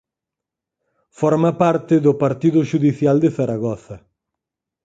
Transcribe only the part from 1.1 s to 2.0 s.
Forma parte